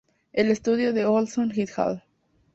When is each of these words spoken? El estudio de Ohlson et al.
El 0.33 0.49
estudio 0.49 0.93
de 0.93 1.05
Ohlson 1.05 1.53
et 1.55 1.77
al. 1.77 2.01